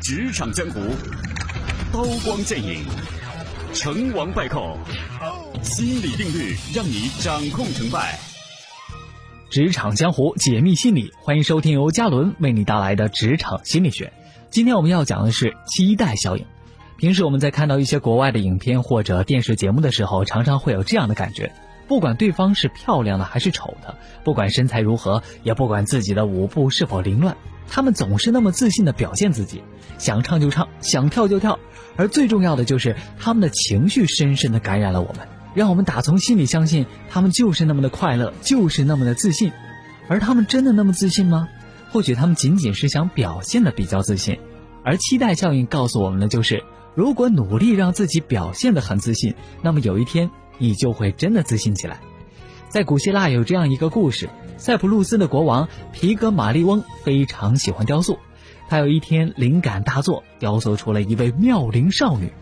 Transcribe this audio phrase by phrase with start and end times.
[0.00, 0.80] 职场江湖，
[1.92, 2.84] 刀光剑影，
[3.74, 4.78] 成王败寇，
[5.62, 8.18] 心理定律让你掌控成败。
[9.50, 14.12] 职场江湖解密心理，欢迎收听由嘉伦为你带来的职场心理学。
[14.50, 16.46] 今天我们要讲的是期待效应。
[16.96, 21.52] 平时我们在看到一些国外的影片或者电视节目的时候，常常会有这样的感觉：
[21.86, 27.36] 不管对方是漂亮的还是丑的，不管身材如何，也不管自己的舞步是否凌乱。
[27.68, 29.62] 他们总是那么自信的表现自己，
[29.98, 31.58] 想唱就唱，想跳就跳，
[31.96, 39.52] 而最重要的就是他们的情绪深深的感染了我们，让我们打从心里相信他们就是那么的快乐，就是那么的自信。
[40.08, 41.48] 而他们真的那么自信吗？
[41.90, 44.38] 或许他们仅仅是想表现的比较自信。
[44.84, 46.64] 而期待效应告诉我们的就是，
[46.94, 52.00] 如果努力让自己表现的很自信，那么有一天你就会真的自信起来。
[52.68, 54.28] 在古希腊有这样一个故事。
[54.58, 58.18] 塞浦路斯的国王皮格马利翁非常喜欢雕塑，
[58.68, 62.32] 他有一天灵感大作，雕塑出了一位妙龄少女。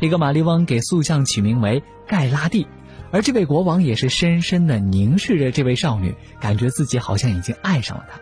[0.00, 2.66] 皮格马利翁给塑像取名为盖拉蒂，
[3.12, 8.18] 而这位国王也是深深的凝视着这位少女，感觉自己好像已经爱上了她。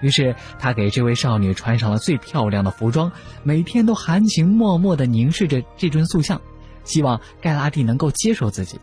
[0.00, 3.10] 于是他给这位少女穿上了最漂亮的服装，
[3.42, 6.40] 每天都含情脉脉地凝视着这尊塑像，
[6.84, 8.78] 希望盖拉蒂能够接受自己。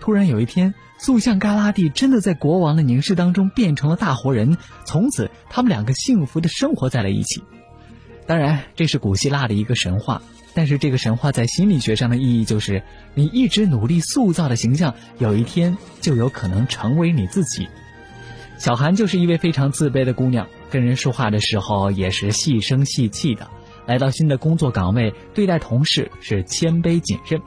[0.00, 7.42] 突然有一天，塑像嘎拉蒂真的在国王的凝视当中变成了大活人，从此他们两个幸福的生活在了一起。
[8.26, 10.22] 当然，这是古希腊的一个神话，
[10.54, 12.82] 但是这个神话在心理学上的意义就是，
[13.14, 17.68] 你一直努力塑造的形象，有一天就有可能成为你自己。
[18.56, 23.50] 小韩就是一位非常自卑的姑娘，跟人说话的时候也是细声细气的，
[23.86, 27.40] 来到新的工作岗位，对待同事是谦卑谨慎。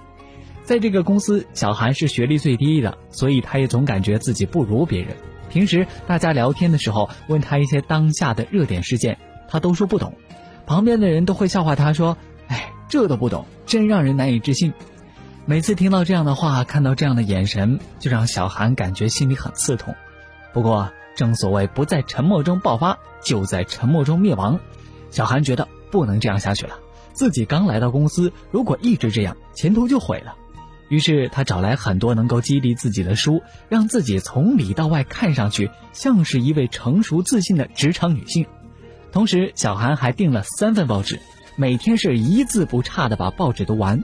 [0.64, 5.16] 在这个公司，小韩是学历最低的，所以他也总感觉自己不如别人。
[5.50, 9.18] 平时大家聊天的时候，问他一些当下的热点事件，
[9.50, 10.14] 他都说不懂。
[10.66, 14.74] 旁边的人都会笑话他说：“哎，这都不懂，真让人难以置信。”
[15.46, 19.94] 每次听到这样的话，看到这样的眼神，就让小韩感觉心里很刺痛。
[20.54, 24.58] 不过，正所谓不在沉默中爆发，就在沉默中灭亡。
[25.12, 26.80] 小韩觉得不能这样下去了，
[27.12, 30.34] 自己刚来到公司，如果一直这样，前途就毁了。
[30.94, 38.46] 于是他找来很多能够激励自己的书，让自己从里到外看上去像是一位成熟自信的职场女性。
[39.12, 41.20] 同时，小韩还订了三份报纸，
[41.56, 44.04] 每天是一字不差的把报纸读完。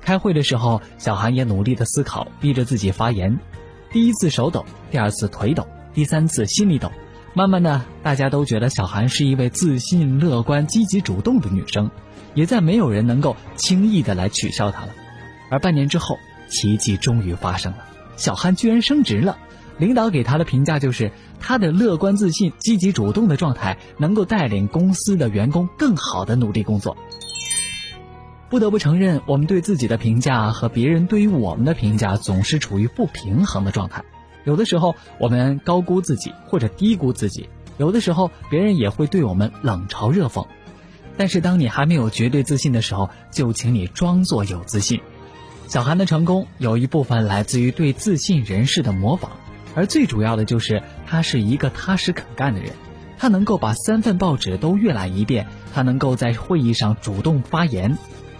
[0.00, 3.40] 开会的时候，小韩也努力的思考，逼着自己发言。
[3.90, 6.92] 第一次手抖，第二次腿抖，第三次心里抖。
[7.34, 11.90] 慢慢的，大家都觉得小韩是一位自信、乐观、积极、主动的女生，
[12.34, 14.94] 也再没有人能够轻易的来取笑她了。
[15.50, 16.18] 而半年之后，
[16.48, 17.78] 奇迹终于发生了，
[18.16, 19.36] 小憨居然升职了。
[19.78, 26.96] 领导给他的评价就是，他的乐观自信、积极主动的状态，能够带领公司的员工更好的努力工作。
[28.50, 34.04] 不得不承认，我们对自己的评价和别人对于我们的评价总是处于不平衡的状态。
[34.44, 40.46] 有的时候我们高估自己或者低估自己，有的时候别人也会对我们冷嘲热讽。
[41.16, 45.00] 但是当你还没有绝对自信的时候，就请你装作有自信。
[45.70, 49.28] 小韩的成功有一部分来自于对自信人士的模仿，
[49.76, 52.72] 而最主要的就是他是一个踏实肯干的人。
[53.16, 57.96] 他能够把三份报纸都阅览一遍，他能够在会议上主动发言。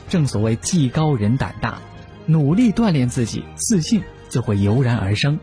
[0.08, 1.78] 正所谓技高人胆大，
[2.26, 5.38] 努力锻炼自己，自信就会油然而生。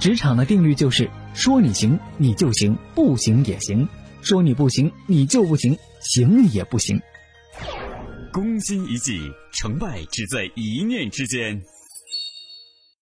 [0.00, 3.86] 职场的定律就是：说你行你就行，不行也行；
[4.22, 7.00] 说你不行你就不行，行也不行。
[8.32, 11.62] 攻心一计，成败只在一念之间。